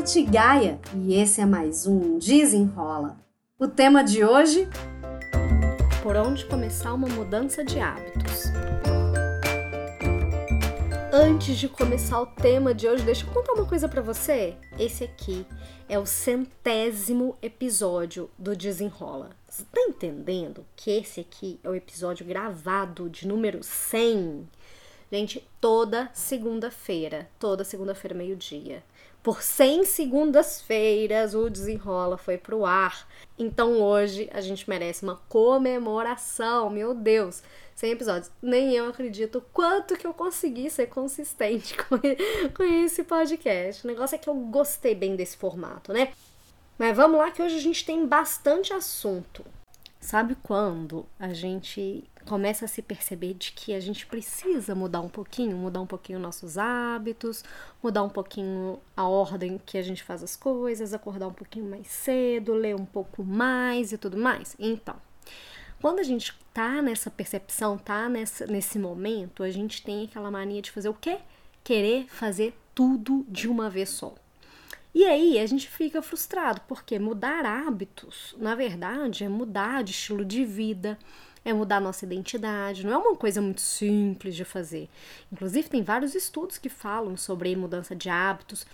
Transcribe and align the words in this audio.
Nath 0.00 0.16
Gaia 0.30 0.80
e 0.96 1.12
esse 1.12 1.42
é 1.42 1.44
mais 1.44 1.86
um 1.86 2.18
Desenrola. 2.18 3.18
O 3.58 3.68
tema 3.68 4.02
de 4.02 4.24
hoje: 4.24 4.66
Por 6.02 6.16
onde 6.16 6.46
começar 6.46 6.94
uma 6.94 7.06
mudança 7.06 7.62
de 7.62 7.78
hábitos? 7.78 8.44
Antes 11.12 11.58
de 11.58 11.68
começar 11.68 12.18
o 12.18 12.24
tema 12.24 12.72
de 12.72 12.88
hoje, 12.88 13.04
deixa 13.04 13.26
eu 13.26 13.30
contar 13.30 13.52
uma 13.52 13.66
coisa 13.66 13.90
para 13.90 14.00
você. 14.00 14.56
Esse 14.78 15.04
aqui 15.04 15.44
é 15.86 15.98
o 15.98 16.06
centésimo 16.06 17.36
episódio 17.42 18.30
do 18.38 18.56
Desenrola. 18.56 19.28
Você 19.46 19.64
tá 19.64 19.82
entendendo 19.82 20.64
que 20.74 20.92
esse 20.92 21.20
aqui 21.20 21.60
é 21.62 21.68
o 21.68 21.74
episódio 21.74 22.24
gravado 22.24 23.10
de 23.10 23.28
número 23.28 23.62
100? 23.62 24.48
Gente, 25.12 25.46
toda 25.60 26.08
segunda-feira, 26.14 27.28
toda 27.38 27.64
segunda-feira, 27.64 28.16
meio-dia. 28.16 28.82
Por 29.22 29.42
100 29.42 29.84
segundas-feiras, 29.84 31.34
o 31.34 31.50
Desenrola 31.50 32.16
foi 32.16 32.38
pro 32.38 32.64
ar. 32.64 33.06
Então 33.38 33.80
hoje 33.82 34.30
a 34.32 34.40
gente 34.40 34.68
merece 34.68 35.02
uma 35.02 35.16
comemoração, 35.28 36.70
meu 36.70 36.94
Deus. 36.94 37.42
100 37.74 37.90
episódios. 37.92 38.32
Nem 38.40 38.74
eu 38.74 38.88
acredito 38.88 39.44
quanto 39.52 39.96
que 39.96 40.06
eu 40.06 40.14
consegui 40.14 40.70
ser 40.70 40.86
consistente 40.86 41.76
com, 41.84 41.98
com 42.54 42.62
esse 42.62 43.04
podcast. 43.04 43.84
O 43.84 43.88
negócio 43.88 44.14
é 44.14 44.18
que 44.18 44.28
eu 44.28 44.34
gostei 44.34 44.94
bem 44.94 45.16
desse 45.16 45.36
formato, 45.36 45.92
né? 45.92 46.12
Mas 46.78 46.96
vamos 46.96 47.18
lá 47.18 47.30
que 47.30 47.42
hoje 47.42 47.56
a 47.56 47.60
gente 47.60 47.84
tem 47.84 48.06
bastante 48.06 48.72
assunto. 48.72 49.44
Sabe 50.00 50.34
quando 50.42 51.06
a 51.18 51.34
gente 51.34 52.02
começa 52.24 52.64
a 52.64 52.68
se 52.68 52.80
perceber 52.80 53.34
de 53.34 53.52
que 53.52 53.74
a 53.74 53.80
gente 53.80 54.06
precisa 54.06 54.74
mudar 54.74 55.02
um 55.02 55.10
pouquinho, 55.10 55.56
mudar 55.58 55.82
um 55.82 55.86
pouquinho 55.86 56.18
nossos 56.18 56.56
hábitos, 56.56 57.44
mudar 57.82 58.02
um 58.02 58.08
pouquinho 58.08 58.80
a 58.96 59.06
ordem 59.06 59.60
que 59.64 59.76
a 59.76 59.82
gente 59.82 60.02
faz 60.02 60.22
as 60.22 60.36
coisas, 60.36 60.94
acordar 60.94 61.28
um 61.28 61.34
pouquinho 61.34 61.66
mais 61.66 61.86
cedo, 61.86 62.54
ler 62.54 62.74
um 62.74 62.86
pouco 62.86 63.22
mais 63.22 63.92
e 63.92 63.98
tudo 63.98 64.16
mais? 64.16 64.56
Então, 64.58 64.96
quando 65.82 66.00
a 66.00 66.02
gente 66.02 66.34
tá 66.52 66.80
nessa 66.80 67.10
percepção, 67.10 67.76
tá 67.76 68.08
nessa, 68.08 68.46
nesse 68.46 68.78
momento, 68.78 69.42
a 69.42 69.50
gente 69.50 69.82
tem 69.82 70.04
aquela 70.04 70.30
mania 70.30 70.62
de 70.62 70.70
fazer 70.70 70.88
o 70.88 70.94
quê? 70.94 71.18
Querer 71.62 72.06
fazer 72.08 72.58
tudo 72.74 73.24
de 73.28 73.48
uma 73.48 73.68
vez 73.68 73.90
só. 73.90 74.14
E 74.94 75.04
aí 75.04 75.38
a 75.38 75.46
gente 75.46 75.68
fica 75.68 76.02
frustrado, 76.02 76.60
porque 76.66 76.98
mudar 76.98 77.46
hábitos, 77.46 78.34
na 78.38 78.54
verdade, 78.54 79.24
é 79.24 79.28
mudar 79.28 79.84
de 79.84 79.92
estilo 79.92 80.24
de 80.24 80.44
vida, 80.44 80.98
é 81.44 81.52
mudar 81.52 81.80
nossa 81.80 82.04
identidade, 82.04 82.84
não 82.84 82.92
é 82.92 82.98
uma 82.98 83.16
coisa 83.16 83.40
muito 83.40 83.60
simples 83.60 84.34
de 84.34 84.44
fazer. 84.44 84.88
Inclusive, 85.32 85.68
tem 85.68 85.82
vários 85.82 86.14
estudos 86.14 86.58
que 86.58 86.68
falam 86.68 87.16
sobre 87.16 87.54
mudança 87.54 87.94
de 87.94 88.08
hábitos, 88.10 88.66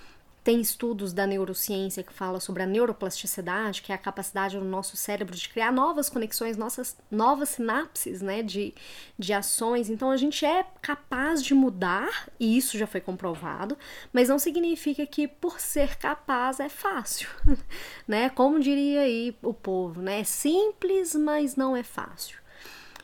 tem 0.46 0.60
estudos 0.60 1.12
da 1.12 1.26
neurociência 1.26 2.04
que 2.04 2.12
fala 2.12 2.38
sobre 2.38 2.62
a 2.62 2.66
neuroplasticidade, 2.66 3.82
que 3.82 3.90
é 3.90 3.96
a 3.96 3.98
capacidade 3.98 4.56
do 4.56 4.64
nosso 4.64 4.96
cérebro 4.96 5.34
de 5.34 5.48
criar 5.48 5.72
novas 5.72 6.08
conexões, 6.08 6.56
nossas 6.56 6.96
novas 7.10 7.48
sinapses, 7.48 8.22
né, 8.22 8.44
de, 8.44 8.72
de 9.18 9.32
ações. 9.32 9.90
Então 9.90 10.08
a 10.08 10.16
gente 10.16 10.46
é 10.46 10.64
capaz 10.80 11.42
de 11.42 11.52
mudar, 11.52 12.28
e 12.38 12.56
isso 12.56 12.78
já 12.78 12.86
foi 12.86 13.00
comprovado, 13.00 13.76
mas 14.12 14.28
não 14.28 14.38
significa 14.38 15.04
que 15.04 15.26
por 15.26 15.58
ser 15.58 15.96
capaz 15.96 16.60
é 16.60 16.68
fácil, 16.68 17.28
né? 18.06 18.30
Como 18.30 18.60
diria 18.60 19.00
aí 19.00 19.36
o 19.42 19.52
povo, 19.52 20.00
né? 20.00 20.20
É 20.20 20.24
simples, 20.24 21.16
mas 21.16 21.56
não 21.56 21.76
é 21.76 21.82
fácil. 21.82 22.38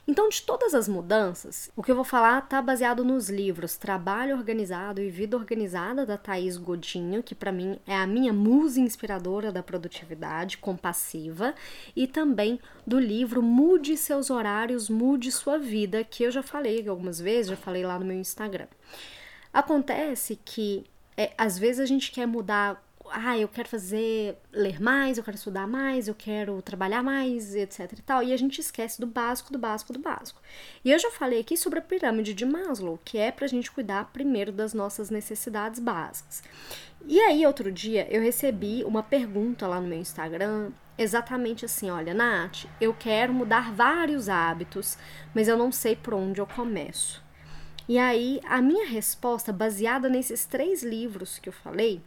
Então, 0.07 0.29
de 0.29 0.43
todas 0.43 0.75
as 0.75 0.89
mudanças, 0.89 1.71
o 1.77 1.83
que 1.83 1.91
eu 1.91 1.95
vou 1.95 2.05
falar 2.05 2.43
está 2.43 2.61
baseado 2.61 3.05
nos 3.05 3.31
livros 3.31 3.77
Trabalho 3.77 4.37
Organizado 4.37 5.01
e 5.01 5.09
Vida 5.09 5.37
Organizada 5.37 6.05
da 6.05 6.19
Thaís 6.19 6.57
Godinho, 6.57 7.23
que 7.23 7.37
para 7.37 7.53
mim 7.53 7.79
é 7.87 7.95
a 7.95 8.07
minha 8.07 8.33
musa 8.33 8.81
inspiradora 8.81 9.53
da 9.53 9.63
produtividade 9.63 10.59
compassiva, 10.59 11.55
e 11.95 12.09
também 12.09 12.59
do 12.85 12.99
livro 12.99 13.41
Mude 13.41 13.97
seus 13.97 14.29
horários, 14.29 14.89
mude 14.91 15.31
sua 15.31 15.57
vida, 15.57 16.03
que 16.03 16.25
eu 16.25 16.33
já 16.33 16.43
falei 16.43 16.89
algumas 16.89 17.21
vezes, 17.21 17.51
já 17.51 17.57
falei 17.57 17.87
lá 17.87 17.97
no 17.97 18.05
meu 18.05 18.19
Instagram. 18.19 18.67
Acontece 19.53 20.37
que 20.45 20.85
é, 21.17 21.33
às 21.39 21.57
vezes 21.57 21.79
a 21.79 21.87
gente 21.87 22.11
quer 22.11 22.27
mudar 22.27 22.83
ah, 23.13 23.39
eu 23.39 23.49
quero 23.49 23.69
fazer, 23.69 24.37
ler 24.53 24.81
mais, 24.81 25.19
eu 25.19 25.25
quero 25.25 25.37
estudar 25.37 25.67
mais, 25.67 26.09
eu 26.09 26.15
quero 26.15 26.61
trabalhar 26.63 27.03
mais, 27.03 27.55
etc 27.55 27.93
e 27.93 28.03
tal. 28.03 28.23
E 28.23 28.33
a 28.33 28.37
gente 28.37 28.61
esquece 28.61 29.01
do 29.01 29.07
básico, 29.07 29.53
do 29.53 29.59
básico, 29.59 29.93
do 29.93 29.99
básico. 29.99 30.41
E 30.85 30.91
eu 30.91 30.99
já 30.99 31.11
falei 31.11 31.41
aqui 31.41 31.57
sobre 31.57 31.79
a 31.79 31.83
pirâmide 31.83 32.35
de 32.35 32.45
Maslow, 32.45 32.99
que 33.05 33.19
é 33.19 33.31
pra 33.31 33.47
gente 33.47 33.71
cuidar 33.71 34.11
primeiro 34.13 34.51
das 34.51 34.75
nossas 34.75 35.11
necessidades 35.11 35.81
básicas. 35.81 36.43
E 37.07 37.21
aí, 37.21 37.45
outro 37.47 37.71
dia, 37.71 38.07
eu 38.11 38.23
recebi 38.23 38.85
uma 38.85 39.03
pergunta 39.03 39.67
lá 39.67 39.81
no 39.81 39.89
meu 39.89 39.99
Instagram, 39.99 40.71
exatamente 40.97 41.65
assim: 41.65 41.91
olha, 41.91 42.15
Nath, 42.15 42.67
eu 42.81 42.95
quero 42.95 43.33
mudar 43.33 43.73
vários 43.73 44.29
hábitos, 44.29 44.97
mas 45.35 45.49
eu 45.49 45.57
não 45.57 45.73
sei 45.73 45.97
por 45.97 46.15
onde 46.15 46.41
eu 46.41 46.47
começo. 46.47 47.23
E 47.89 47.99
aí, 47.99 48.41
a 48.45 48.63
minha 48.63 48.87
resposta, 48.87 49.53
baseada 49.53 50.09
nesses 50.09 50.45
três 50.47 50.83
livros 50.83 51.39
que 51.39 51.49
eu 51.49 51.53
falei, 51.53 52.01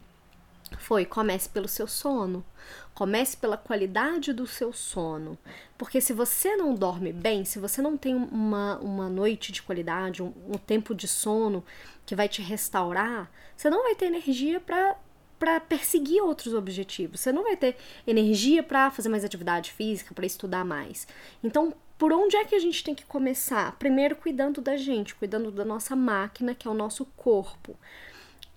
foi 0.80 1.06
comece 1.06 1.50
pelo 1.50 1.68
seu 1.68 1.88
sono. 1.88 2.46
Comece 2.94 3.36
pela 3.38 3.58
qualidade 3.58 4.32
do 4.32 4.48
seu 4.48 4.72
sono. 4.72 5.38
Porque 5.78 6.00
se 6.00 6.14
você 6.14 6.56
não 6.56 6.74
dorme 6.74 7.12
bem, 7.12 7.44
se 7.44 7.60
você 7.60 7.82
não 7.82 7.98
tem 7.98 8.16
uma, 8.16 8.78
uma 8.80 9.10
noite 9.10 9.52
de 9.52 9.62
qualidade, 9.62 10.24
um, 10.24 10.34
um 10.48 10.58
tempo 10.58 10.96
de 10.96 11.08
sono 11.08 11.64
que 12.06 12.16
vai 12.16 12.30
te 12.30 12.42
restaurar, 12.42 13.30
você 13.56 13.70
não 13.70 13.84
vai 13.84 13.96
ter 13.96 14.06
energia 14.06 14.60
para 14.60 14.96
para 15.38 15.60
perseguir 15.60 16.24
outros 16.24 16.54
objetivos. 16.54 17.20
Você 17.20 17.32
não 17.32 17.44
vai 17.44 17.58
ter 17.58 17.76
energia 18.08 18.64
para 18.64 18.90
fazer 18.90 19.10
mais 19.10 19.26
atividade 19.26 19.74
física, 19.74 20.14
para 20.14 20.26
estudar 20.26 20.64
mais. 20.64 21.06
Então, 21.44 21.74
por 21.98 22.12
onde 22.12 22.36
é 22.36 22.44
que 22.44 22.56
a 22.56 22.60
gente 22.60 22.84
tem 22.84 22.96
que 22.96 23.06
começar? 23.06 23.76
Primeiro, 23.78 24.16
cuidando 24.16 24.62
da 24.62 24.76
gente, 24.76 25.16
cuidando 25.16 25.52
da 25.52 25.64
nossa 25.64 25.96
máquina, 25.96 26.56
que 26.56 26.68
é 26.68 26.72
o 26.72 26.74
nosso 26.74 27.06
corpo. 27.18 27.78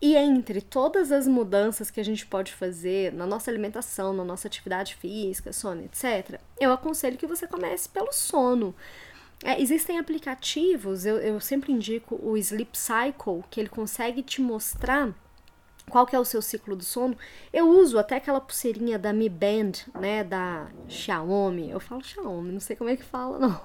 E 0.00 0.14
entre 0.14 0.60
todas 0.60 1.10
as 1.10 1.26
mudanças 1.26 1.90
que 1.90 1.98
a 2.00 2.04
gente 2.04 2.24
pode 2.24 2.52
fazer 2.52 3.12
na 3.12 3.26
nossa 3.26 3.50
alimentação, 3.50 4.12
na 4.12 4.24
nossa 4.24 4.46
atividade 4.46 4.94
física, 4.94 5.52
sono, 5.52 5.82
etc., 5.82 6.40
eu 6.60 6.72
aconselho 6.72 7.18
que 7.18 7.26
você 7.26 7.48
comece 7.48 7.88
pelo 7.88 8.12
sono. 8.12 8.74
É, 9.42 9.60
existem 9.60 9.98
aplicativos, 9.98 11.04
eu, 11.04 11.16
eu 11.18 11.40
sempre 11.40 11.72
indico 11.72 12.18
o 12.22 12.36
Sleep 12.36 12.76
Cycle, 12.76 13.44
que 13.50 13.60
ele 13.60 13.68
consegue 13.68 14.22
te 14.22 14.40
mostrar 14.40 15.14
qual 15.88 16.06
que 16.06 16.14
é 16.14 16.18
o 16.18 16.24
seu 16.24 16.42
ciclo 16.42 16.76
do 16.76 16.84
sono. 16.84 17.16
Eu 17.52 17.68
uso 17.68 17.98
até 17.98 18.16
aquela 18.16 18.40
pulseirinha 18.40 18.98
da 18.98 19.12
Mi 19.12 19.28
Band, 19.28 19.72
né, 19.98 20.22
da 20.22 20.68
Xiaomi. 20.88 21.70
Eu 21.70 21.80
falo 21.80 22.04
Xiaomi, 22.04 22.52
não 22.52 22.60
sei 22.60 22.76
como 22.76 22.90
é 22.90 22.96
que 22.96 23.04
fala, 23.04 23.38
não. 23.38 23.60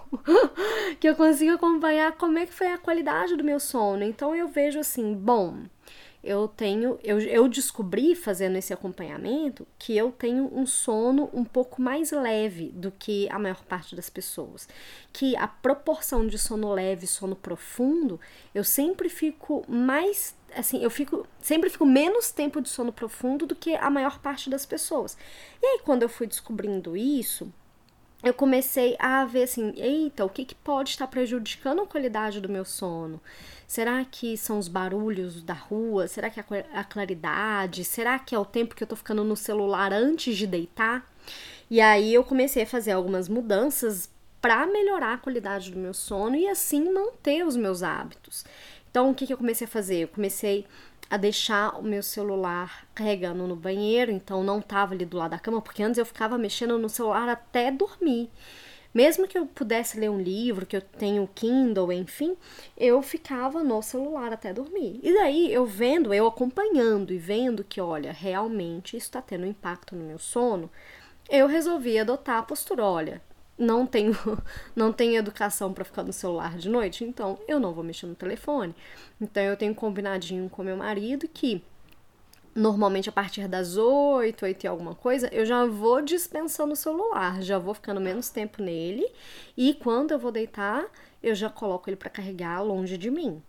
que 0.99 1.07
eu 1.07 1.15
consigo 1.15 1.53
acompanhar 1.53 2.13
como 2.13 2.39
é 2.39 2.45
que 2.45 2.53
foi 2.53 2.67
a 2.67 2.77
qualidade 2.77 3.35
do 3.35 3.43
meu 3.43 3.59
sono. 3.59 4.03
Então 4.03 4.35
eu 4.35 4.47
vejo 4.47 4.79
assim, 4.79 5.13
bom, 5.13 5.63
eu 6.23 6.47
tenho, 6.47 6.97
eu, 7.03 7.19
eu 7.19 7.49
descobri 7.49 8.15
fazendo 8.15 8.55
esse 8.55 8.73
acompanhamento 8.73 9.67
que 9.77 9.97
eu 9.97 10.09
tenho 10.09 10.49
um 10.57 10.65
sono 10.65 11.29
um 11.33 11.43
pouco 11.43 11.81
mais 11.81 12.11
leve 12.11 12.71
do 12.71 12.91
que 12.91 13.27
a 13.29 13.37
maior 13.37 13.61
parte 13.65 13.93
das 13.93 14.09
pessoas. 14.09 14.67
Que 15.11 15.35
a 15.35 15.47
proporção 15.47 16.25
de 16.25 16.37
sono 16.37 16.71
leve 16.71 17.03
e 17.03 17.07
sono 17.07 17.35
profundo, 17.35 18.19
eu 18.55 18.63
sempre 18.63 19.09
fico 19.09 19.65
mais, 19.67 20.33
assim, 20.55 20.81
eu 20.81 20.89
fico, 20.89 21.27
sempre 21.41 21.69
fico 21.69 21.85
menos 21.85 22.31
tempo 22.31 22.61
de 22.61 22.69
sono 22.69 22.93
profundo 22.93 23.45
do 23.45 23.55
que 23.55 23.75
a 23.75 23.89
maior 23.89 24.19
parte 24.19 24.49
das 24.49 24.65
pessoas. 24.65 25.17
E 25.61 25.65
aí, 25.65 25.81
quando 25.83 26.03
eu 26.03 26.09
fui 26.09 26.25
descobrindo 26.25 26.95
isso, 26.95 27.51
eu 28.23 28.33
comecei 28.33 28.95
a 28.97 29.25
ver 29.25 29.43
assim, 29.43 29.73
eita, 29.75 30.23
o 30.23 30.29
que, 30.29 30.45
que 30.45 30.55
pode 30.55 30.91
estar 30.91 31.07
prejudicando 31.07 31.81
a 31.81 31.87
qualidade 31.87 32.39
do 32.39 32.47
meu 32.47 32.63
sono? 32.63 33.19
Será 33.67 34.05
que 34.05 34.37
são 34.37 34.57
os 34.57 34.67
barulhos 34.67 35.43
da 35.43 35.53
rua? 35.53 36.07
Será 36.07 36.29
que 36.29 36.39
é 36.39 36.45
a 36.73 36.83
claridade? 36.83 37.83
Será 37.83 38.17
que 38.17 38.33
é 38.33 38.39
o 38.39 38.45
tempo 38.45 38.75
que 38.75 38.83
eu 38.83 38.87
tô 38.87 38.95
ficando 38.95 39.23
no 39.23 39.35
celular 39.35 39.91
antes 39.91 40.37
de 40.37 40.47
deitar? 40.47 41.11
E 41.69 41.81
aí 41.81 42.13
eu 42.13 42.23
comecei 42.23 42.63
a 42.63 42.67
fazer 42.67 42.91
algumas 42.91 43.27
mudanças 43.27 44.09
para 44.39 44.67
melhorar 44.67 45.13
a 45.13 45.17
qualidade 45.17 45.71
do 45.71 45.79
meu 45.79 45.93
sono 45.93 46.35
e 46.35 46.47
assim 46.47 46.91
manter 46.93 47.45
os 47.45 47.55
meus 47.55 47.81
hábitos. 47.81 48.45
Então, 48.93 49.09
o 49.09 49.15
que, 49.15 49.25
que 49.25 49.33
eu 49.33 49.37
comecei 49.39 49.65
a 49.65 49.67
fazer? 49.67 50.03
Eu 50.03 50.07
comecei 50.07 50.67
a 51.09 51.17
deixar 51.17 51.79
o 51.79 51.81
meu 51.81 52.03
celular 52.03 52.87
carregando 52.93 53.47
no 53.47 53.55
banheiro, 53.55 54.11
então 54.11 54.43
não 54.43 54.61
tava 54.61 54.93
ali 54.93 55.03
do 55.03 55.17
lado 55.17 55.31
da 55.31 55.39
cama, 55.39 55.63
porque 55.63 55.81
antes 55.81 55.97
eu 55.97 56.05
ficava 56.05 56.37
mexendo 56.37 56.77
no 56.77 56.87
celular 56.87 57.27
até 57.27 57.71
dormir. 57.71 58.29
Mesmo 58.93 59.27
que 59.27 59.35
eu 59.35 59.47
pudesse 59.47 59.99
ler 59.99 60.11
um 60.11 60.21
livro, 60.21 60.67
que 60.67 60.77
eu 60.77 60.81
tenho 60.81 61.27
Kindle, 61.33 61.91
enfim, 61.91 62.37
eu 62.77 63.01
ficava 63.01 63.63
no 63.63 63.81
celular 63.81 64.31
até 64.31 64.53
dormir. 64.53 64.99
E 65.01 65.11
daí 65.11 65.51
eu 65.51 65.65
vendo, 65.65 66.13
eu 66.13 66.27
acompanhando 66.27 67.11
e 67.11 67.17
vendo 67.17 67.63
que, 67.63 67.81
olha, 67.81 68.11
realmente 68.11 68.95
isso 68.95 69.07
está 69.07 69.23
tendo 69.23 69.45
um 69.45 69.49
impacto 69.49 69.95
no 69.95 70.05
meu 70.05 70.19
sono, 70.19 70.69
eu 71.27 71.47
resolvi 71.47 71.97
adotar 71.97 72.37
a 72.37 72.43
postura, 72.43 72.85
olha, 72.85 73.23
não 73.57 73.85
tenho 73.85 74.15
não 74.75 74.91
tenho 74.91 75.17
educação 75.17 75.73
para 75.73 75.83
ficar 75.83 76.03
no 76.03 76.13
celular 76.13 76.57
de 76.57 76.69
noite, 76.69 77.03
então 77.03 77.37
eu 77.47 77.59
não 77.59 77.73
vou 77.73 77.83
mexer 77.83 78.05
no 78.05 78.15
telefone. 78.15 78.75
Então 79.19 79.43
eu 79.43 79.57
tenho 79.57 79.75
combinadinho 79.75 80.49
com 80.49 80.63
meu 80.63 80.77
marido 80.77 81.27
que 81.27 81.63
normalmente 82.55 83.09
a 83.09 83.11
partir 83.11 83.47
das 83.47 83.77
8, 83.77 84.45
8 84.45 84.63
e 84.63 84.67
alguma 84.67 84.93
coisa, 84.95 85.27
eu 85.33 85.45
já 85.45 85.65
vou 85.65 86.01
dispensando 86.01 86.73
o 86.73 86.75
celular, 86.75 87.41
já 87.41 87.57
vou 87.57 87.73
ficando 87.73 87.99
menos 87.99 88.29
tempo 88.29 88.61
nele 88.61 89.05
e 89.57 89.73
quando 89.73 90.11
eu 90.11 90.19
vou 90.19 90.31
deitar, 90.31 90.85
eu 91.21 91.33
já 91.33 91.49
coloco 91.49 91.89
ele 91.89 91.95
para 91.97 92.09
carregar 92.09 92.61
longe 92.61 92.97
de 92.97 93.09
mim. 93.09 93.41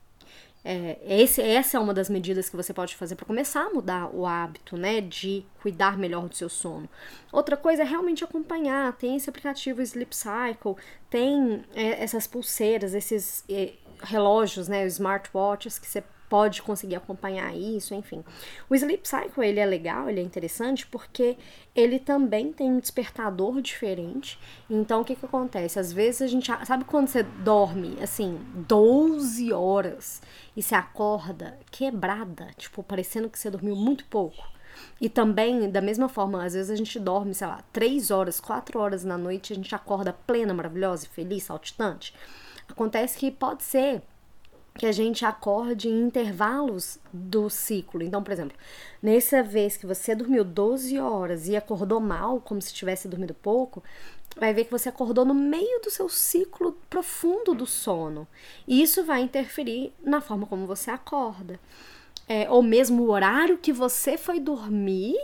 É, 0.65 0.99
esse, 1.07 1.43
essa 1.43 1.77
é 1.77 1.81
uma 1.81 1.93
das 1.93 2.09
medidas 2.09 2.49
que 2.49 2.57
você 2.57 2.73
pode 2.73 2.97
fazer 2.97 3.17
para 3.17 3.27
começar 3.27 3.67
a 3.67 3.71
mudar 3.71 4.09
o 4.15 4.25
hábito, 4.25 4.79
né, 4.79 5.03
de 5.03 5.45
cuidar 5.61 5.99
melhor 5.99 6.27
do 6.27 6.35
seu 6.35 6.49
sono. 6.49 6.89
Outra 7.31 7.55
coisa 7.55 7.83
é 7.83 7.85
realmente 7.85 8.25
acompanhar. 8.25 8.93
Tem 8.95 9.17
esse 9.17 9.29
aplicativo 9.29 9.83
Sleep 9.83 10.17
Cycle, 10.17 10.77
tem 11.11 11.63
é, 11.75 12.03
essas 12.03 12.27
pulseiras, 12.27 12.95
esses 12.95 13.45
é, 13.49 13.75
relógios, 14.03 14.67
né, 14.67 14.87
smartwatches 14.87 15.79
que 15.79 15.87
você 15.87 16.03
pode 16.35 16.63
conseguir 16.63 16.97
acompanhar 16.97 17.57
isso, 17.57 17.95
enfim. 17.95 18.25
O 18.69 18.75
Sleep 18.75 19.09
Cycle, 19.09 19.47
ele 19.47 19.61
é 19.61 19.65
legal, 19.65 20.11
ele 20.11 20.19
é 20.19 20.23
interessante 20.25 20.85
porque 20.85 21.37
ele 21.77 22.01
também 22.01 22.53
tem 22.53 22.73
um 22.73 22.81
despertador 22.81 23.63
diferente. 23.63 24.37
Então, 24.69 25.03
o 25.03 25.05
que 25.05 25.15
que 25.15 25.25
acontece? 25.25 25.79
Às 25.79 25.93
vezes 25.93 26.23
a 26.23 26.27
gente, 26.27 26.51
sabe 26.67 26.83
quando 26.87 27.07
você 27.07 27.23
dorme, 27.23 27.97
assim, 28.03 28.41
12 28.67 29.53
horas 29.53 30.21
e 30.57 30.61
se 30.61 30.75
acorda 30.75 31.57
quebrada, 31.71 32.49
tipo, 32.57 32.83
parecendo 32.83 33.31
que 33.31 33.39
você 33.39 33.49
dormiu 33.49 33.77
muito 33.77 34.05
pouco? 34.07 34.43
E 35.01 35.09
também, 35.09 35.71
da 35.71 35.81
mesma 35.81 36.09
forma, 36.09 36.45
às 36.45 36.55
vezes 36.55 36.69
a 36.69 36.75
gente 36.75 36.99
dorme, 36.99 37.33
sei 37.33 37.47
lá, 37.47 37.63
3 37.73 38.11
horas, 38.11 38.41
4 38.41 38.81
horas 38.81 39.05
na 39.05 39.17
noite, 39.17 39.53
a 39.53 39.57
gente 39.57 39.73
acorda 39.73 40.13
plena, 40.13 40.53
maravilhosa, 40.53 41.07
feliz, 41.07 41.45
saltitante. 41.45 42.13
Acontece 42.69 43.17
que 43.17 43.31
pode 43.31 43.63
ser 43.63 44.03
que 44.77 44.87
a 44.87 44.93
gente 44.93 45.25
acorde 45.25 45.89
em 45.89 46.01
intervalos 46.01 46.99
do 47.13 47.49
ciclo. 47.49 48.03
Então, 48.03 48.23
por 48.23 48.33
exemplo, 48.33 48.57
nessa 49.01 49.43
vez 49.43 49.77
que 49.77 49.87
você 49.87 50.15
dormiu 50.17 50.45
12 50.45 50.99
horas 50.99 51.47
e 51.47 51.55
acordou 51.55 52.01
mal, 52.01 52.41
como 52.41 52.61
se 52.61 52.75
tivesse 52.75 53.07
dormido 53.07 53.33
pouco, 53.35 53.85
vai 54.37 54.53
ver 54.53 54.65
que 54.65 54.73
você 54.73 54.89
acordou 54.89 55.25
no 55.25 55.33
meio 55.33 55.81
do 55.81 55.91
seu 55.91 56.09
ciclo 56.09 56.77
profundo 56.91 57.55
do 57.55 57.67
sono. 57.67 58.27
E 58.67 58.83
isso 58.83 59.05
vai 59.05 59.23
interferir 59.23 59.93
na 60.03 60.21
forma 60.21 60.45
como 60.45 60.67
você 60.67 60.91
acorda. 60.91 61.59
É, 62.29 62.51
ou 62.51 62.63
mesmo 62.63 63.05
o 63.05 63.11
horário 63.11 63.59
que 63.59 63.73
você 63.73 64.17
foi 64.17 64.41
dormir, 64.41 65.15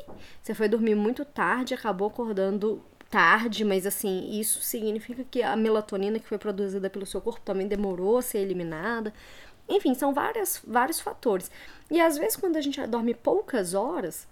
você 0.40 0.54
foi 0.54 0.68
dormir 0.68 0.94
muito 0.94 1.24
tarde, 1.24 1.74
acabou 1.74 2.06
acordando 2.06 2.80
tarde, 3.10 3.64
mas 3.64 3.86
assim, 3.86 4.30
isso 4.38 4.62
significa 4.62 5.24
que 5.28 5.42
a 5.42 5.56
melatonina 5.56 6.18
que 6.18 6.28
foi 6.28 6.38
produzida 6.38 6.88
pelo 6.88 7.04
seu 7.04 7.20
corpo 7.20 7.40
também 7.44 7.66
demorou 7.66 8.18
a 8.18 8.22
ser 8.22 8.38
eliminada. 8.38 9.12
Enfim, 9.68 9.94
são 9.94 10.14
várias, 10.14 10.60
vários 10.66 11.00
fatores. 11.00 11.50
E 11.90 12.00
às 12.00 12.16
vezes, 12.16 12.36
quando 12.36 12.56
a 12.56 12.60
gente 12.60 12.84
dorme 12.86 13.14
poucas 13.14 13.74
horas, 13.74 14.26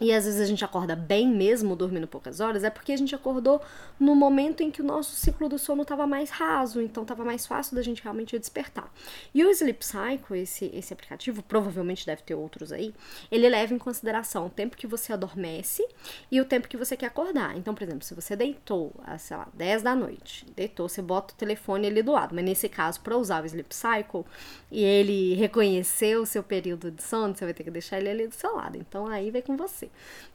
e 0.00 0.12
às 0.12 0.24
vezes 0.24 0.40
a 0.40 0.44
gente 0.44 0.64
acorda 0.64 0.96
bem 0.96 1.28
mesmo 1.28 1.76
dormindo 1.76 2.08
poucas 2.08 2.40
horas, 2.40 2.64
é 2.64 2.70
porque 2.70 2.92
a 2.92 2.96
gente 2.96 3.14
acordou 3.14 3.60
no 3.98 4.14
momento 4.16 4.60
em 4.60 4.70
que 4.70 4.82
o 4.82 4.84
nosso 4.84 5.14
ciclo 5.14 5.48
do 5.48 5.56
sono 5.56 5.82
estava 5.82 6.04
mais 6.04 6.30
raso, 6.30 6.80
então 6.80 7.04
estava 7.04 7.24
mais 7.24 7.46
fácil 7.46 7.76
da 7.76 7.82
gente 7.82 8.02
realmente 8.02 8.36
despertar. 8.36 8.92
E 9.32 9.44
o 9.44 9.50
Sleep 9.50 9.84
Cycle, 9.84 10.40
esse, 10.40 10.66
esse 10.74 10.92
aplicativo, 10.92 11.42
provavelmente 11.44 12.04
deve 12.04 12.22
ter 12.22 12.34
outros 12.34 12.72
aí, 12.72 12.92
ele 13.30 13.48
leva 13.48 13.72
em 13.72 13.78
consideração 13.78 14.46
o 14.46 14.50
tempo 14.50 14.76
que 14.76 14.86
você 14.86 15.12
adormece 15.12 15.86
e 16.30 16.40
o 16.40 16.44
tempo 16.44 16.66
que 16.66 16.76
você 16.76 16.96
quer 16.96 17.06
acordar. 17.06 17.56
Então, 17.56 17.72
por 17.72 17.84
exemplo, 17.84 18.04
se 18.04 18.14
você 18.14 18.34
deitou 18.34 18.92
sei 19.18 19.36
lá, 19.36 19.48
10 19.54 19.82
da 19.82 19.94
noite, 19.94 20.46
deitou, 20.56 20.88
você 20.88 21.00
bota 21.00 21.34
o 21.34 21.36
telefone 21.36 21.86
ali 21.86 22.02
do 22.02 22.12
lado, 22.12 22.34
mas 22.34 22.44
nesse 22.44 22.68
caso, 22.68 23.00
para 23.00 23.16
usar 23.16 23.42
o 23.42 23.46
Sleep 23.46 23.74
Cycle 23.74 24.24
e 24.70 24.82
ele 24.82 25.34
reconhecer 25.34 26.16
o 26.18 26.26
seu 26.26 26.42
período 26.42 26.90
de 26.90 27.02
sono, 27.02 27.34
você 27.34 27.44
vai 27.44 27.54
ter 27.54 27.64
que 27.64 27.70
deixar 27.70 27.98
ele 27.98 28.08
ali 28.08 28.26
do 28.26 28.34
seu 28.34 28.56
lado. 28.56 28.76
Então, 28.76 29.06
aí 29.06 29.30
vai 29.30 29.42
com 29.42 29.56
você. 29.56 29.83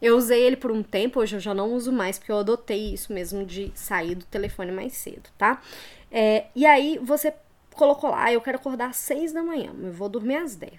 Eu 0.01 0.17
usei 0.17 0.41
ele 0.41 0.55
por 0.55 0.71
um 0.71 0.81
tempo, 0.81 1.19
hoje 1.19 1.35
eu 1.35 1.39
já 1.39 1.53
não 1.53 1.73
uso 1.73 1.91
mais, 1.91 2.17
porque 2.17 2.31
eu 2.31 2.37
adotei 2.37 2.93
isso 2.93 3.13
mesmo 3.13 3.45
de 3.45 3.71
sair 3.75 4.15
do 4.15 4.25
telefone 4.25 4.71
mais 4.71 4.93
cedo, 4.93 5.29
tá? 5.37 5.61
É, 6.11 6.45
e 6.55 6.65
aí 6.65 6.97
você 7.01 7.33
colocou 7.73 8.09
lá, 8.09 8.31
eu 8.31 8.41
quero 8.41 8.57
acordar 8.57 8.89
às 8.89 8.97
6 8.97 9.31
da 9.31 9.43
manhã, 9.43 9.71
eu 9.81 9.91
vou 9.91 10.09
dormir 10.09 10.37
às 10.37 10.55
10. 10.55 10.73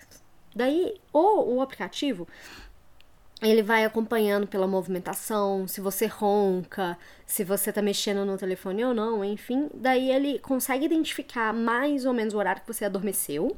Daí, 0.55 0.95
ou 1.13 1.55
o 1.55 1.61
aplicativo, 1.61 2.27
ele 3.43 3.63
vai 3.63 3.85
acompanhando 3.85 4.47
pela 4.47 4.67
movimentação, 4.67 5.67
se 5.67 5.81
você 5.81 6.07
ronca, 6.07 6.99
se 7.25 7.43
você 7.43 7.73
tá 7.73 7.81
mexendo 7.81 8.25
no 8.25 8.37
telefone 8.37 8.85
ou 8.85 8.93
não, 8.93 9.25
enfim. 9.25 9.71
Daí 9.75 10.11
ele 10.11 10.39
consegue 10.41 10.85
identificar 10.85 11.53
mais 11.53 12.05
ou 12.05 12.13
menos 12.13 12.35
o 12.35 12.39
horário 12.39 12.61
que 12.61 12.73
você 12.73 12.85
adormeceu. 12.85 13.57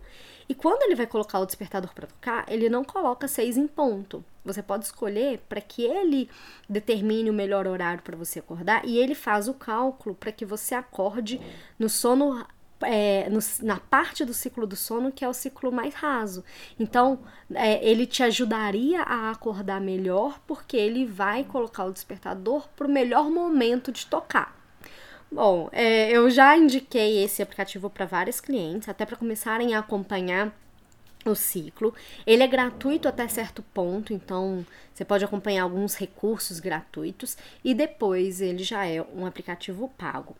E 0.49 0.55
quando 0.55 0.83
ele 0.83 0.95
vai 0.95 1.07
colocar 1.07 1.41
o 1.41 1.47
despertador 1.47 1.93
para 1.95 2.07
tocar, 2.07 2.45
ele 2.49 2.69
não 2.69 2.85
coloca 2.85 3.27
seis 3.27 3.57
em 3.57 3.67
ponto. 3.67 4.25
Você 4.45 4.63
pode 4.63 4.85
escolher 4.85 5.41
para 5.49 5.61
que 5.61 5.83
ele 5.83 6.29
determine 6.69 7.31
o 7.31 7.35
melhor 7.35 7.67
horário 7.67 8.03
para 8.03 8.17
você 8.17 8.39
acordar 8.39 8.85
e 8.85 8.99
ele 8.99 9.15
faz 9.15 9.49
o 9.49 9.55
cálculo 9.55 10.15
para 10.15 10.33
que 10.33 10.45
você 10.45 10.75
acorde 10.75 11.41
no 11.79 11.89
sono 11.89 12.45
é, 12.85 13.29
no, 13.29 13.39
na 13.63 13.79
parte 13.79 14.25
do 14.25 14.35
ciclo 14.35 14.67
do 14.67 14.77
sono 14.77 15.13
que 15.13 15.25
é 15.25 15.29
o 15.29 15.35
ciclo 15.35 15.73
mais 15.73 15.95
raso. 15.95 16.45
Então, 16.79 17.21
é, 17.55 17.85
ele 17.87 18.07
te 18.07 18.23
ajudaria 18.23 19.03
a 19.03 19.31
acordar 19.31 19.81
melhor, 19.81 20.41
porque 20.47 20.77
ele 20.77 21.05
vai 21.07 21.45
colocar 21.45 21.85
o 21.85 21.93
despertador 21.93 22.69
para 22.77 22.87
o 22.87 22.91
melhor 22.91 23.31
momento 23.31 23.91
de 23.93 24.07
tocar. 24.07 24.57
Bom, 25.31 25.71
é, 25.73 26.11
eu 26.11 26.29
já 26.29 26.57
indiquei 26.57 27.25
esse 27.25 27.43
aplicativo 27.43 27.89
para 27.89 28.05
vários 28.05 28.41
clientes, 28.41 28.89
até 28.89 29.07
para 29.07 29.17
começarem 29.17 29.75
a 29.75 29.79
acompanhar 29.79 30.55
o 31.25 31.35
ciclo. 31.35 31.95
Ele 32.27 32.43
é 32.43 32.47
gratuito 32.47 33.09
até 33.09 33.27
certo 33.29 33.63
ponto, 33.75 34.13
então 34.13 34.67
você 34.93 35.05
pode 35.05 35.25
acompanhar 35.25 35.63
alguns 35.63 35.95
recursos 35.95 36.61
gratuitos 36.61 37.37
e 37.65 37.75
depois 37.75 38.41
ele 38.41 38.63
já 38.63 38.85
é 38.87 39.03
um 39.15 39.25
aplicativo 39.25 39.89
pago. 39.97 40.37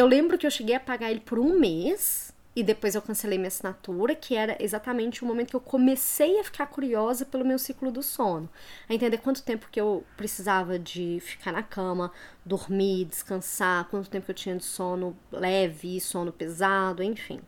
Eu 0.00 0.06
lembro 0.06 0.38
que 0.38 0.46
eu 0.46 0.50
cheguei 0.50 0.74
a 0.74 0.80
pagar 0.80 1.10
ele 1.10 1.20
por 1.20 1.38
um 1.38 1.58
mês 1.58 2.32
e 2.56 2.62
depois 2.62 2.94
eu 2.94 3.02
cancelei 3.02 3.36
minha 3.36 3.48
assinatura, 3.48 4.14
que 4.14 4.34
era 4.34 4.56
exatamente 4.58 5.22
o 5.22 5.26
momento 5.26 5.50
que 5.50 5.56
eu 5.56 5.60
comecei 5.60 6.40
a 6.40 6.44
ficar 6.44 6.68
curiosa 6.68 7.26
pelo 7.26 7.44
meu 7.44 7.58
ciclo 7.58 7.92
do 7.92 8.02
sono, 8.02 8.48
a 8.88 8.94
entender 8.94 9.18
quanto 9.18 9.42
tempo 9.42 9.68
que 9.70 9.78
eu 9.78 10.02
precisava 10.16 10.78
de 10.78 11.18
ficar 11.20 11.52
na 11.52 11.62
cama, 11.62 12.10
dormir, 12.46 13.04
descansar, 13.04 13.88
quanto 13.90 14.08
tempo 14.08 14.24
que 14.24 14.30
eu 14.30 14.34
tinha 14.34 14.56
de 14.56 14.64
sono 14.64 15.14
leve, 15.30 16.00
sono 16.00 16.32
pesado, 16.32 17.02
enfim. 17.02 17.38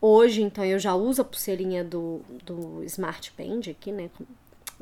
Hoje, 0.00 0.40
então, 0.40 0.64
eu 0.64 0.78
já 0.78 0.94
uso 0.94 1.22
a 1.22 1.24
pulseirinha 1.24 1.82
do, 1.82 2.20
do 2.44 2.84
Smart 2.84 3.32
Band 3.36 3.72
aqui, 3.72 3.90
né? 3.90 4.08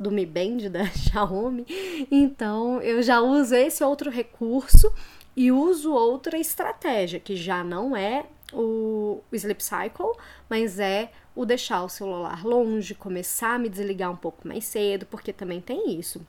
Do 0.01 0.11
Mi 0.11 0.25
Band 0.25 0.69
da 0.69 0.85
Xiaomi. 0.91 1.65
Então, 2.09 2.81
eu 2.81 3.01
já 3.01 3.21
uso 3.21 3.55
esse 3.55 3.83
outro 3.83 4.09
recurso 4.09 4.91
e 5.35 5.51
uso 5.51 5.93
outra 5.93 6.37
estratégia, 6.37 7.19
que 7.19 7.35
já 7.35 7.63
não 7.63 7.95
é 7.95 8.25
o 8.53 9.21
Sleep 9.31 9.63
Cycle, 9.63 10.13
mas 10.49 10.79
é 10.79 11.11
o 11.35 11.45
deixar 11.45 11.83
o 11.83 11.89
celular 11.89 12.43
longe, 12.43 12.93
começar 12.93 13.55
a 13.55 13.59
me 13.59 13.69
desligar 13.69 14.11
um 14.11 14.15
pouco 14.15 14.47
mais 14.47 14.65
cedo, 14.65 15.05
porque 15.05 15.31
também 15.31 15.61
tem 15.61 15.97
isso. 15.97 16.25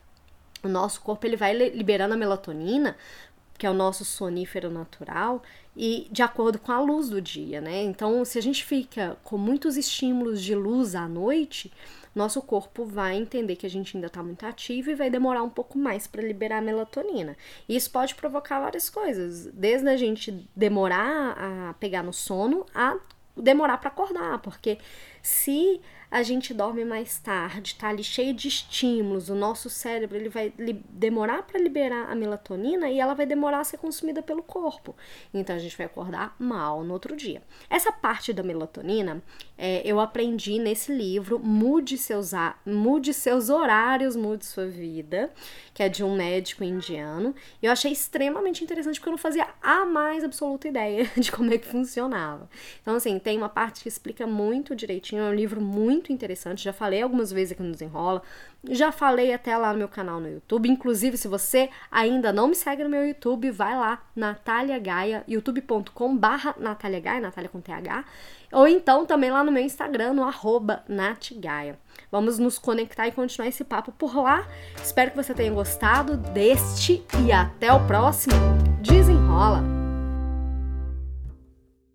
O 0.62 0.68
nosso 0.68 1.00
corpo 1.00 1.26
ele 1.26 1.36
vai 1.36 1.52
liberando 1.52 2.14
a 2.14 2.16
melatonina 2.16 2.96
que 3.62 3.66
é 3.66 3.70
o 3.70 3.74
nosso 3.74 4.04
sonífero 4.04 4.72
natural, 4.72 5.40
e 5.76 6.08
de 6.10 6.20
acordo 6.20 6.58
com 6.58 6.72
a 6.72 6.80
luz 6.80 7.08
do 7.08 7.22
dia, 7.22 7.60
né? 7.60 7.80
Então, 7.84 8.24
se 8.24 8.36
a 8.36 8.42
gente 8.42 8.64
fica 8.64 9.16
com 9.22 9.38
muitos 9.38 9.76
estímulos 9.76 10.42
de 10.42 10.52
luz 10.52 10.96
à 10.96 11.06
noite, 11.06 11.72
nosso 12.12 12.42
corpo 12.42 12.84
vai 12.84 13.14
entender 13.14 13.54
que 13.54 13.64
a 13.64 13.70
gente 13.70 13.96
ainda 13.96 14.08
está 14.08 14.20
muito 14.20 14.44
ativo 14.44 14.90
e 14.90 14.96
vai 14.96 15.08
demorar 15.08 15.44
um 15.44 15.48
pouco 15.48 15.78
mais 15.78 16.08
para 16.08 16.20
liberar 16.22 16.58
a 16.58 16.60
melatonina. 16.60 17.36
E 17.68 17.76
isso 17.76 17.88
pode 17.92 18.16
provocar 18.16 18.58
várias 18.58 18.90
coisas, 18.90 19.46
desde 19.54 19.88
a 19.88 19.96
gente 19.96 20.44
demorar 20.56 21.36
a 21.38 21.74
pegar 21.74 22.02
no 22.02 22.12
sono 22.12 22.66
a 22.74 22.98
demorar 23.36 23.78
para 23.78 23.90
acordar, 23.90 24.40
porque 24.40 24.76
se 25.22 25.80
a 26.12 26.22
gente 26.22 26.52
dorme 26.52 26.84
mais 26.84 27.18
tarde, 27.18 27.74
tá 27.74 27.88
ali 27.88 28.04
cheio 28.04 28.34
de 28.34 28.46
estímulos, 28.46 29.30
o 29.30 29.34
nosso 29.34 29.70
cérebro 29.70 30.14
ele 30.14 30.28
vai 30.28 30.52
demorar 30.90 31.42
para 31.42 31.58
liberar 31.58 32.10
a 32.10 32.14
melatonina 32.14 32.90
e 32.90 33.00
ela 33.00 33.14
vai 33.14 33.24
demorar 33.24 33.60
a 33.60 33.64
ser 33.64 33.78
consumida 33.78 34.20
pelo 34.20 34.42
corpo. 34.42 34.94
Então 35.32 35.56
a 35.56 35.58
gente 35.58 35.74
vai 35.74 35.86
acordar 35.86 36.36
mal 36.38 36.84
no 36.84 36.92
outro 36.92 37.16
dia. 37.16 37.40
Essa 37.70 37.90
parte 37.90 38.30
da 38.30 38.42
melatonina 38.42 39.22
é, 39.56 39.80
eu 39.86 40.00
aprendi 40.00 40.58
nesse 40.58 40.92
livro 40.92 41.38
Mude 41.38 41.96
seus, 41.96 42.32
Mude 42.66 43.14
seus 43.14 43.48
horários, 43.48 44.16
mude 44.16 44.44
sua 44.44 44.66
vida, 44.66 45.30
que 45.72 45.82
é 45.82 45.88
de 45.88 46.04
um 46.04 46.16
médico 46.16 46.62
indiano. 46.62 47.34
E 47.62 47.66
eu 47.66 47.72
achei 47.72 47.92
extremamente 47.92 48.62
interessante 48.62 48.98
porque 48.98 49.08
eu 49.08 49.12
não 49.12 49.18
fazia 49.18 49.48
a 49.62 49.86
mais 49.86 50.24
absoluta 50.24 50.68
ideia 50.68 51.10
de 51.16 51.30
como 51.30 51.54
é 51.54 51.58
que 51.58 51.66
funcionava. 51.66 52.50
Então, 52.80 52.96
assim, 52.96 53.18
tem 53.18 53.38
uma 53.38 53.48
parte 53.48 53.82
que 53.82 53.88
explica 53.88 54.26
muito 54.26 54.74
direitinho, 54.76 55.11
é 55.16 55.22
um 55.22 55.34
livro 55.34 55.60
muito 55.60 56.12
interessante. 56.12 56.64
Já 56.64 56.72
falei 56.72 57.02
algumas 57.02 57.32
vezes 57.32 57.52
aqui 57.52 57.62
no 57.62 57.72
Desenrola. 57.72 58.22
Já 58.70 58.92
falei 58.92 59.32
até 59.32 59.56
lá 59.56 59.72
no 59.72 59.78
meu 59.78 59.88
canal 59.88 60.20
no 60.20 60.28
YouTube. 60.28 60.68
Inclusive, 60.68 61.16
se 61.16 61.26
você 61.28 61.68
ainda 61.90 62.32
não 62.32 62.48
me 62.48 62.54
segue 62.54 62.84
no 62.84 62.90
meu 62.90 63.06
YouTube, 63.06 63.50
vai 63.50 63.76
lá, 63.76 64.02
Natália 64.14 64.78
Gaia, 64.78 65.24
youtube.com 65.26 66.16
barra 66.16 66.54
Natália 66.58 67.00
Gaia, 67.00 67.20
Natália 67.20 67.50
com 67.50 67.60
TH. 67.60 68.04
Ou 68.52 68.68
então 68.68 69.06
também 69.06 69.30
lá 69.30 69.42
no 69.42 69.50
meu 69.50 69.62
Instagram, 69.62 70.12
no 70.12 70.24
arroba 70.24 70.84
natgaia. 70.88 71.78
Vamos 72.10 72.38
nos 72.38 72.58
conectar 72.58 73.08
e 73.08 73.12
continuar 73.12 73.48
esse 73.48 73.64
papo 73.64 73.90
por 73.92 74.14
lá. 74.14 74.46
Espero 74.82 75.10
que 75.10 75.16
você 75.16 75.32
tenha 75.32 75.52
gostado 75.52 76.16
deste 76.16 77.02
e 77.24 77.32
até 77.32 77.72
o 77.72 77.86
próximo. 77.86 78.34
Desenrola! 78.82 79.71